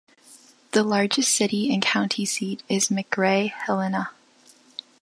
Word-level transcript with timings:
The 0.71 0.81
largest 0.83 1.31
city 1.31 1.71
and 1.71 1.79
county 1.79 2.25
seat 2.25 2.63
is 2.67 2.89
McRae-Helena. 2.89 4.09